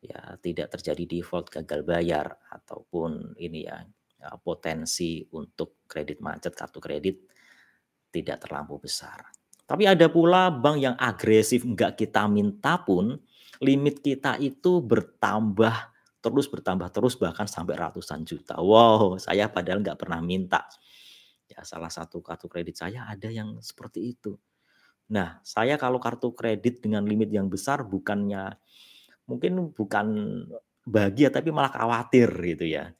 ya 0.00 0.38
tidak 0.40 0.72
terjadi 0.78 1.04
default, 1.06 1.52
gagal 1.52 1.84
bayar 1.84 2.40
ataupun 2.50 3.36
ini 3.38 3.68
ya, 3.68 3.84
ya 4.16 4.34
potensi 4.40 5.22
untuk 5.36 5.84
kredit 5.86 6.18
macet 6.24 6.56
kartu 6.56 6.80
kredit 6.80 7.16
tidak 8.10 8.42
terlampau 8.42 8.80
besar. 8.80 9.28
Tapi 9.66 9.84
ada 9.84 10.06
pula 10.06 10.48
bank 10.48 10.78
yang 10.78 10.96
agresif, 10.96 11.66
nggak 11.66 11.98
kita 11.98 12.24
minta 12.30 12.78
pun, 12.80 13.18
limit 13.60 13.98
kita 14.00 14.38
itu 14.38 14.78
bertambah 14.78 15.95
terus 16.26 16.50
bertambah 16.50 16.90
terus 16.90 17.14
bahkan 17.14 17.46
sampai 17.46 17.78
ratusan 17.78 18.26
juta. 18.26 18.58
Wow, 18.58 19.22
saya 19.22 19.46
padahal 19.46 19.78
nggak 19.86 19.98
pernah 20.02 20.18
minta. 20.18 20.66
Ya 21.46 21.62
salah 21.62 21.90
satu 21.94 22.18
kartu 22.26 22.50
kredit 22.50 22.74
saya 22.82 23.06
ada 23.06 23.30
yang 23.30 23.62
seperti 23.62 24.18
itu. 24.18 24.34
Nah, 25.14 25.38
saya 25.46 25.78
kalau 25.78 26.02
kartu 26.02 26.34
kredit 26.34 26.82
dengan 26.82 27.06
limit 27.06 27.30
yang 27.30 27.46
besar 27.46 27.86
bukannya 27.86 28.58
mungkin 29.30 29.70
bukan 29.74 30.06
bahagia 30.86 31.30
tapi 31.30 31.54
malah 31.54 31.70
khawatir 31.70 32.30
gitu 32.42 32.66
ya. 32.66 32.90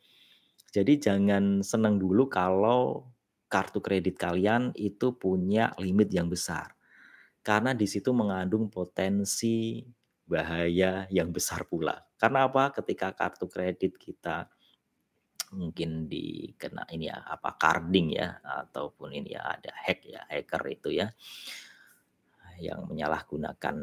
Jadi 0.71 0.99
jangan 1.03 1.65
senang 1.67 1.97
dulu 1.99 2.31
kalau 2.31 3.11
kartu 3.51 3.81
kredit 3.83 4.19
kalian 4.19 4.75
itu 4.77 5.15
punya 5.17 5.73
limit 5.81 6.11
yang 6.15 6.31
besar. 6.31 6.75
Karena 7.43 7.73
di 7.73 7.87
situ 7.87 8.11
mengandung 8.11 8.67
potensi 8.71 9.83
bahaya 10.27 11.07
yang 11.09 11.31
besar 11.31 11.65
pula. 11.71 12.03
Karena 12.19 12.51
apa? 12.51 12.75
Ketika 12.75 13.15
kartu 13.15 13.47
kredit 13.47 13.97
kita 13.97 14.51
mungkin 15.55 16.11
dikena 16.11 16.83
ini 16.91 17.07
ya 17.07 17.23
apa 17.23 17.55
carding 17.55 18.19
ya 18.19 18.35
ataupun 18.43 19.15
ini 19.15 19.39
ya 19.39 19.47
ada 19.47 19.71
hack 19.79 20.03
ya 20.03 20.27
hacker 20.27 20.63
itu 20.75 20.91
ya 20.91 21.07
yang 22.57 22.89
menyalahgunakan 22.89 23.77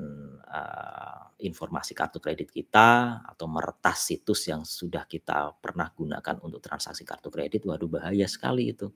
uh, 0.50 1.21
informasi 1.45 1.93
kartu 1.93 2.17
kredit 2.17 2.50
kita 2.50 3.21
atau 3.21 3.45
meretas 3.45 4.09
situs 4.09 4.50
yang 4.50 4.65
sudah 4.65 5.05
kita 5.05 5.53
pernah 5.62 5.93
gunakan 5.93 6.41
untuk 6.41 6.57
transaksi 6.57 7.05
kartu 7.05 7.29
kredit, 7.29 7.69
waduh 7.69 7.89
bahaya 7.89 8.25
sekali 8.25 8.73
itu. 8.73 8.89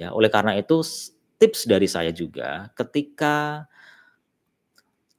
Ya, 0.00 0.14
oleh 0.16 0.32
karena 0.32 0.56
itu 0.56 0.80
tips 1.36 1.68
dari 1.68 1.84
saya 1.84 2.10
juga 2.16 2.72
ketika 2.72 3.68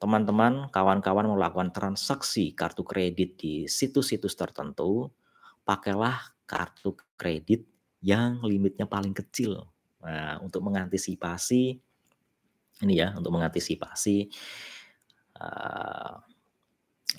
teman-teman, 0.00 0.72
kawan-kawan 0.72 1.28
melakukan 1.28 1.70
transaksi 1.70 2.56
kartu 2.56 2.82
kredit 2.82 3.36
di 3.36 3.68
situs-situs 3.68 4.32
tertentu, 4.32 5.12
pakailah 5.62 6.32
kartu 6.48 6.96
kredit 7.20 7.68
yang 8.00 8.40
limitnya 8.40 8.88
paling 8.88 9.12
kecil. 9.12 9.68
Nah, 10.00 10.40
untuk 10.40 10.64
mengantisipasi 10.64 11.76
ini 12.84 12.94
ya 12.96 13.12
untuk 13.12 13.36
mengantisipasi 13.36 14.28
uh, 15.40 16.14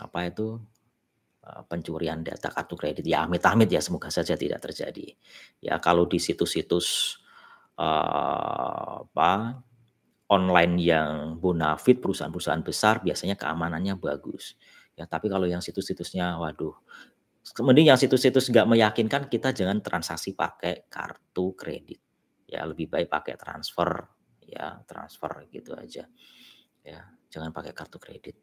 apa 0.01 0.19
itu 0.25 0.57
uh, 1.45 1.61
pencurian 1.69 2.25
data 2.25 2.49
kartu 2.49 2.73
kredit 2.73 3.05
ya 3.05 3.29
amit-amit 3.29 3.69
ya 3.69 3.81
semoga 3.83 4.09
saja 4.09 4.33
tidak 4.33 4.61
terjadi 4.65 5.13
ya 5.61 5.77
kalau 5.77 6.09
di 6.09 6.17
situs-situs 6.17 7.19
uh, 7.77 9.05
apa 9.05 9.61
online 10.31 10.79
yang 10.79 11.35
bonafit 11.37 11.99
perusahaan-perusahaan 11.99 12.63
besar 12.63 13.03
biasanya 13.03 13.35
keamanannya 13.35 13.99
bagus. 13.99 14.55
Ya 14.95 15.03
tapi 15.03 15.27
kalau 15.27 15.43
yang 15.43 15.59
situs-situsnya 15.59 16.39
waduh. 16.39 16.73
Mending 17.59 17.91
yang 17.91 17.99
situs-situs 17.99 18.47
nggak 18.47 18.69
meyakinkan 18.69 19.27
kita 19.27 19.51
jangan 19.51 19.83
transaksi 19.83 20.31
pakai 20.31 20.87
kartu 20.87 21.51
kredit. 21.53 21.99
Ya 22.47 22.63
lebih 22.63 22.87
baik 22.87 23.11
pakai 23.11 23.35
transfer 23.35 24.07
ya 24.47 24.79
transfer 24.87 25.51
gitu 25.51 25.75
aja. 25.75 26.07
Ya 26.87 26.99
jangan 27.27 27.51
pakai 27.51 27.75
kartu 27.75 27.99
kredit. 27.99 28.39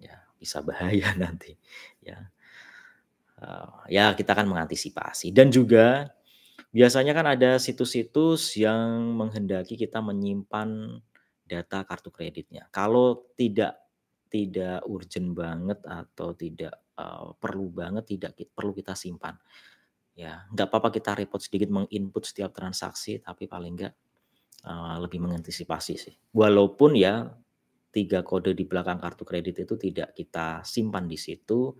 Ya 0.00 0.24
bisa 0.40 0.64
bahaya 0.64 1.12
nanti 1.20 1.52
ya. 2.00 2.32
Uh, 3.36 3.84
ya 3.92 4.16
kita 4.16 4.32
akan 4.32 4.48
mengantisipasi. 4.56 5.36
Dan 5.36 5.52
juga 5.52 6.08
biasanya 6.72 7.12
kan 7.16 7.26
ada 7.26 7.56
situs-situs 7.56 8.56
yang 8.58 9.16
menghendaki 9.16 9.76
kita 9.76 10.00
menyimpan 10.00 11.00
data 11.46 11.86
kartu 11.86 12.10
kreditnya 12.10 12.66
kalau 12.74 13.30
tidak 13.38 13.78
tidak 14.26 14.82
urgent 14.90 15.32
banget 15.32 15.78
atau 15.86 16.34
tidak 16.34 16.74
uh, 16.98 17.32
perlu 17.38 17.70
banget 17.70 18.04
tidak 18.18 18.34
perlu 18.52 18.74
kita 18.74 18.98
simpan 18.98 19.38
ya 20.16 20.48
nggak 20.50 20.66
apa-apa 20.68 20.90
kita 20.90 21.14
repot 21.14 21.38
sedikit 21.38 21.70
menginput 21.70 22.24
setiap 22.24 22.50
transaksi 22.56 23.20
tapi 23.20 23.46
paling 23.46 23.76
enggak 23.76 23.94
uh, 24.66 24.96
lebih 25.00 25.22
mengantisipasi 25.22 25.94
sih. 25.96 26.14
Walaupun 26.34 26.98
ya 26.98 27.30
tiga 27.94 28.20
kode 28.20 28.52
di 28.52 28.68
belakang 28.68 29.00
kartu 29.00 29.24
kredit 29.24 29.64
itu 29.64 29.74
tidak 29.78 30.12
kita 30.12 30.60
simpan 30.66 31.08
di 31.08 31.16
situ, 31.16 31.72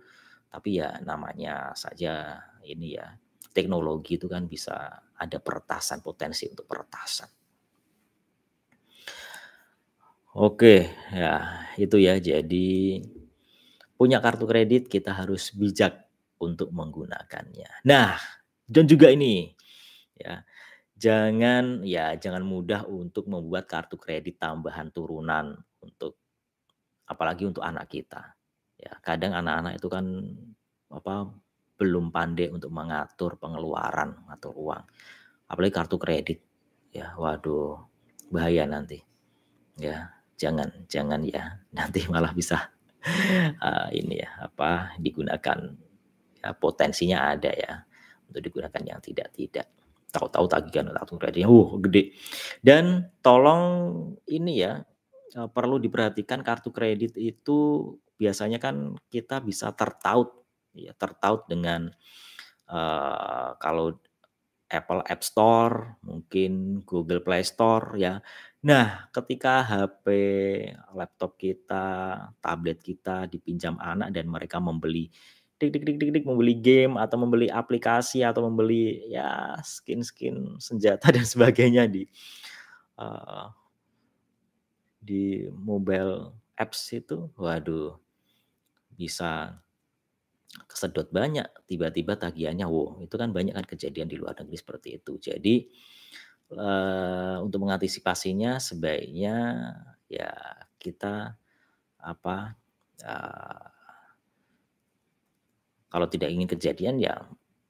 tapi 0.49 0.81
ya 0.81 0.97
namanya 1.03 1.75
saja 1.77 2.41
ini 2.65 2.97
ya 2.97 3.07
teknologi 3.57 4.21
itu 4.21 4.29
kan 4.29 4.45
bisa 4.45 5.01
ada 5.17 5.37
peretasan 5.41 6.05
potensi 6.05 6.45
untuk 6.45 6.69
peretasan. 6.69 7.29
Oke, 10.37 10.93
ya 11.09 11.65
itu 11.81 11.97
ya. 11.97 12.21
Jadi 12.21 13.01
punya 13.97 14.21
kartu 14.21 14.45
kredit 14.45 14.85
kita 14.85 15.17
harus 15.17 15.49
bijak 15.57 16.05
untuk 16.37 16.69
menggunakannya. 16.69 17.81
Nah, 17.89 18.21
dan 18.69 18.85
juga 18.85 19.09
ini 19.09 19.49
ya 20.13 20.45
Jangan 20.97 21.85
ya 21.85 22.17
jangan 22.17 22.41
mudah 22.41 22.89
untuk 22.89 23.29
membuat 23.29 23.69
kartu 23.69 24.01
kredit 24.01 24.41
tambahan 24.41 24.89
turunan 24.89 25.53
untuk 25.77 26.17
apalagi 27.05 27.45
untuk 27.45 27.61
anak 27.61 27.85
kita. 27.85 28.33
Ya, 28.81 28.97
kadang 29.05 29.37
anak-anak 29.37 29.77
itu 29.77 29.87
kan 29.93 30.05
apa 30.89 31.29
belum 31.77 32.09
pandai 32.09 32.49
untuk 32.49 32.73
mengatur 32.73 33.37
pengeluaran 33.37 34.25
atau 34.33 34.51
uang. 34.51 34.83
Apalagi 35.47 35.73
kartu 35.73 35.95
kredit. 36.01 36.39
Ya, 36.91 37.13
waduh, 37.13 37.77
bahaya 38.33 38.65
nanti. 38.65 39.05
Ya, 39.77 40.09
jangan 40.35 40.73
jangan 40.89 41.21
ya. 41.21 41.61
Nanti 41.77 42.03
malah 42.09 42.33
bisa 42.33 42.73
uh, 43.61 43.87
ini 43.99 44.19
ya 44.19 44.49
apa 44.49 44.97
digunakan 44.97 45.57
ya 46.41 46.49
potensinya 46.57 47.31
ada 47.33 47.53
ya 47.53 47.85
untuk 48.27 48.41
digunakan 48.41 48.81
yang 48.83 48.99
tidak-tidak 48.99 49.69
tahu-tahu 50.11 50.45
tagihan 50.49 50.89
kartu 50.89 51.15
kreditnya 51.21 51.47
uh 51.47 51.69
gede. 51.77 52.17
Dan 52.63 53.13
tolong 53.21 53.63
ini 54.25 54.65
ya 54.65 54.81
eh, 55.35 55.49
perlu 55.51 55.77
diperhatikan 55.77 56.41
kartu 56.41 56.73
kredit 56.73 57.13
itu 57.19 57.91
biasanya 58.17 58.57
kan 58.57 58.97
kita 59.13 59.39
bisa 59.45 59.69
tertaut 59.77 60.46
ya 60.77 60.93
tertaut 60.93 61.49
dengan 61.49 61.89
uh, 62.69 63.57
kalau 63.57 63.97
Apple 64.67 64.99
App 65.07 65.23
Store, 65.23 65.95
mungkin 66.03 66.83
Google 66.83 67.23
Play 67.23 67.43
Store 67.47 67.95
ya. 67.95 68.19
Nah, 68.67 69.07
ketika 69.15 69.63
HP, 69.63 70.05
laptop 70.91 71.39
kita, 71.39 71.85
tablet 72.43 72.83
kita 72.83 73.31
dipinjam 73.31 73.79
anak 73.79 74.11
dan 74.11 74.27
mereka 74.27 74.59
membeli 74.59 75.07
dik 75.57 75.73
dik 75.73 75.83
dik 75.89 75.97
dik 75.97 76.11
dik 76.13 76.25
membeli 76.29 76.53
game 76.53 77.01
atau 77.01 77.17
membeli 77.17 77.49
aplikasi 77.49 78.21
atau 78.21 78.45
membeli 78.45 79.09
ya 79.09 79.57
skin-skin 79.65 80.61
senjata 80.61 81.09
dan 81.15 81.25
sebagainya 81.25 81.89
di 81.89 82.05
uh, 83.01 83.49
di 85.01 85.49
mobile 85.49 86.35
apps 86.53 86.93
itu, 86.93 87.31
waduh 87.39 87.97
bisa 88.93 89.57
kesedot 90.67 91.11
banyak 91.11 91.45
tiba-tiba 91.67 92.15
tagihannya 92.15 92.65
wow 92.65 93.03
itu 93.03 93.15
kan 93.19 93.35
banyak 93.35 93.53
kan 93.53 93.67
kejadian 93.67 94.07
di 94.07 94.15
luar 94.15 94.35
negeri 94.39 94.57
seperti 94.57 94.97
itu. 94.97 95.19
Jadi 95.19 95.55
uh, 96.55 97.43
untuk 97.43 97.67
mengantisipasinya 97.67 98.57
sebaiknya 98.61 99.35
ya 100.07 100.31
kita 100.79 101.35
apa 101.99 102.55
uh, 103.03 103.67
kalau 105.91 106.07
tidak 106.07 106.29
ingin 106.31 106.47
kejadian 106.47 106.95
ya 106.99 107.15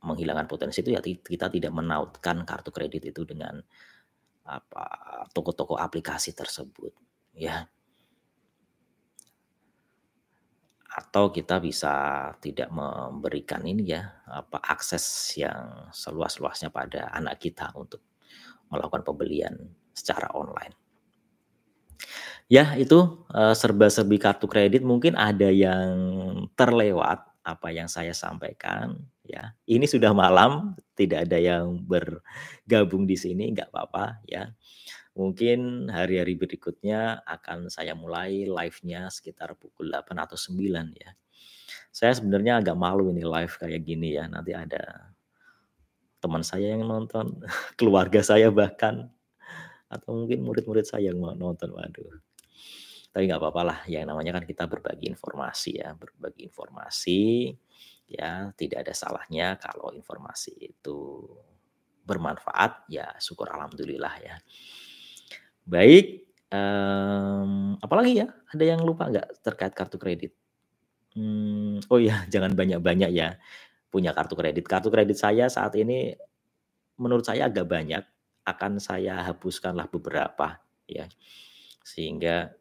menghilangkan 0.06 0.46
potensi 0.46 0.86
itu 0.86 0.94
ya 0.94 1.02
kita 1.02 1.50
tidak 1.50 1.74
menautkan 1.74 2.46
kartu 2.46 2.70
kredit 2.70 3.10
itu 3.10 3.26
dengan 3.26 3.58
apa 4.48 4.86
toko-toko 5.36 5.76
aplikasi 5.76 6.32
tersebut 6.32 6.96
ya 7.36 7.68
atau 10.98 11.30
kita 11.30 11.62
bisa 11.62 11.94
tidak 12.42 12.74
memberikan 12.74 13.62
ini 13.62 13.94
ya 13.94 14.18
apa 14.26 14.58
akses 14.66 15.38
yang 15.38 15.94
seluas-luasnya 15.94 16.74
pada 16.74 17.14
anak 17.14 17.38
kita 17.38 17.70
untuk 17.78 18.02
melakukan 18.74 19.06
pembelian 19.06 19.54
secara 19.94 20.34
online. 20.34 20.74
Ya, 22.50 22.74
itu 22.80 23.28
uh, 23.30 23.54
serba-serbi 23.54 24.18
kartu 24.18 24.50
kredit 24.50 24.82
mungkin 24.82 25.14
ada 25.20 25.52
yang 25.52 25.94
terlewat 26.58 27.28
apa 27.44 27.68
yang 27.70 27.86
saya 27.92 28.16
sampaikan 28.16 28.98
ya. 29.28 29.54
Ini 29.68 29.84
sudah 29.86 30.16
malam, 30.16 30.74
tidak 30.96 31.28
ada 31.30 31.38
yang 31.38 31.84
bergabung 31.84 33.06
di 33.06 33.20
sini, 33.20 33.52
nggak 33.54 33.70
apa-apa 33.70 34.24
ya. 34.26 34.50
Mungkin 35.18 35.90
hari-hari 35.90 36.38
berikutnya 36.38 37.26
akan 37.26 37.74
saya 37.74 37.98
mulai 37.98 38.46
live-nya 38.46 39.10
sekitar 39.10 39.58
pukul 39.58 39.90
8 39.90 40.14
atau 40.14 40.38
9 40.38 40.94
ya. 40.94 41.12
Saya 41.90 42.14
sebenarnya 42.14 42.62
agak 42.62 42.78
malu 42.78 43.10
ini 43.10 43.26
live 43.26 43.58
kayak 43.58 43.82
gini 43.82 44.14
ya. 44.14 44.30
Nanti 44.30 44.54
ada 44.54 45.10
teman 46.22 46.46
saya 46.46 46.78
yang 46.78 46.86
nonton, 46.86 47.42
keluarga 47.80 48.22
saya 48.22 48.54
bahkan 48.54 49.10
atau 49.90 50.22
mungkin 50.22 50.46
murid-murid 50.46 50.86
saya 50.86 51.10
yang 51.10 51.18
mau 51.18 51.34
nonton. 51.34 51.74
Waduh 51.74 52.28
tapi 53.18 53.34
nggak 53.34 53.42
apa-apa 53.42 53.62
lah 53.66 53.80
yang 53.90 54.06
namanya 54.06 54.38
kan 54.38 54.46
kita 54.46 54.70
berbagi 54.70 55.10
informasi 55.10 55.82
ya 55.82 55.90
berbagi 55.98 56.46
informasi 56.46 57.50
ya 58.06 58.54
tidak 58.54 58.86
ada 58.86 58.94
salahnya 58.94 59.58
kalau 59.58 59.90
informasi 59.90 60.54
itu 60.78 61.26
bermanfaat 62.06 62.86
ya 62.94 63.18
syukur 63.18 63.50
alhamdulillah 63.50 64.14
ya 64.22 64.38
baik 65.68 66.26
um, 66.52 67.76
apalagi 67.84 68.24
ya? 68.24 68.28
Ada 68.52 68.64
yang 68.64 68.82
lupa 68.84 69.12
nggak 69.12 69.44
terkait 69.44 69.74
kartu 69.76 70.00
kredit? 70.00 70.32
Mmm, 71.18 71.90
oh 71.90 72.00
ya, 72.00 72.24
jangan 72.34 72.54
banyak-banyak 72.54 73.12
ya, 73.12 73.36
punya 73.92 74.16
kartu 74.16 74.38
kredit. 74.38 74.66
Kartu 74.66 74.90
kredit 74.94 75.18
saya 75.20 75.50
saat 75.52 75.76
ini, 75.76 76.16
menurut 77.02 77.26
saya 77.26 77.50
agak 77.50 77.68
banyak, 77.68 78.04
akan 78.48 78.80
saya 78.80 79.26
hapuskanlah 79.28 79.92
beberapa, 79.92 80.62
ya. 80.88 81.10
Sehingga 81.84 82.52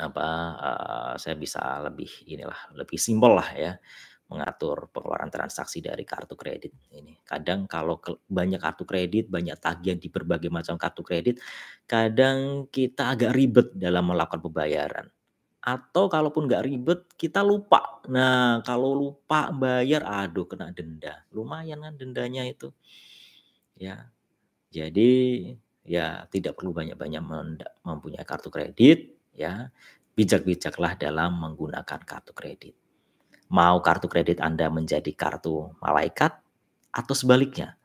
apa, 0.00 0.28
eee, 0.56 1.12
saya 1.20 1.36
bisa 1.36 1.60
lebih 1.84 2.08
inilah, 2.24 2.72
lebih 2.78 2.96
simpellah 2.96 3.48
ya, 3.52 3.72
mengatur 4.32 4.88
pengeluaran 4.88 5.28
transaksi 5.28 5.84
dari 5.84 6.08
kartu 6.08 6.32
kredit 6.32 6.72
ini. 6.96 7.20
Kadang 7.20 7.68
kalau 7.68 8.00
banyak 8.26 8.56
kartu 8.56 8.88
kredit, 8.88 9.28
banyak 9.28 9.60
tagihan 9.60 10.00
di 10.00 10.08
berbagai 10.08 10.48
macam 10.48 10.80
kartu 10.80 11.04
kredit, 11.04 11.36
kadang 11.84 12.66
kita 12.72 13.12
agak 13.12 13.36
ribet 13.36 13.68
dalam 13.76 14.08
melakukan 14.08 14.40
pembayaran. 14.40 15.06
Atau 15.62 16.10
kalaupun 16.10 16.50
nggak 16.50 16.64
ribet, 16.66 17.00
kita 17.14 17.44
lupa. 17.46 18.02
Nah, 18.10 18.64
kalau 18.66 18.98
lupa 18.98 19.54
bayar, 19.54 20.02
aduh 20.02 20.48
kena 20.48 20.74
denda, 20.74 21.22
lumayan 21.30 21.86
kan 21.86 21.94
dendanya 21.94 22.42
itu. 22.48 22.74
Ya, 23.78 24.10
jadi 24.74 25.10
ya 25.86 26.26
tidak 26.34 26.58
perlu 26.58 26.74
banyak-banyak 26.74 27.22
mempunyai 27.86 28.26
kartu 28.26 28.50
kredit, 28.50 29.14
ya. 29.36 29.70
Bijak-bijaklah 30.12 31.00
dalam 31.00 31.40
menggunakan 31.40 32.00
kartu 32.04 32.36
kredit. 32.36 32.76
Mau 33.52 33.84
kartu 33.84 34.08
kredit 34.08 34.40
Anda 34.40 34.72
menjadi 34.72 35.12
kartu 35.12 35.76
malaikat 35.84 36.40
atau 36.88 37.12
sebaliknya, 37.12 37.76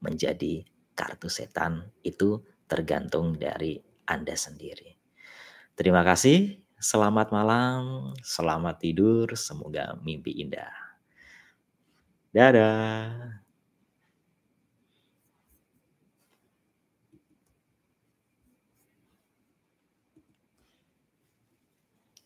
menjadi 0.00 0.64
kartu 0.96 1.28
setan, 1.28 1.92
itu 2.00 2.40
tergantung 2.64 3.36
dari 3.36 3.76
Anda 4.08 4.32
sendiri. 4.32 4.96
Terima 5.76 6.00
kasih, 6.00 6.64
selamat 6.80 7.36
malam, 7.36 8.12
selamat 8.24 8.80
tidur, 8.80 9.28
semoga 9.36 9.92
mimpi 10.00 10.40
indah. 10.40 10.72
Dadah. 12.32 13.39